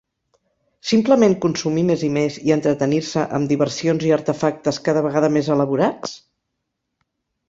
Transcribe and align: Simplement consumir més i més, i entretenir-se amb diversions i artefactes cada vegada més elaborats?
Simplement 0.91 1.33
consumir 1.43 1.83
més 1.89 2.05
i 2.07 2.07
més, 2.15 2.39
i 2.49 2.53
entretenir-se 2.55 3.25
amb 3.39 3.51
diversions 3.51 4.05
i 4.07 4.13
artefactes 4.17 4.79
cada 4.89 5.05
vegada 5.09 5.29
més 5.37 5.51
elaborats? 5.57 6.17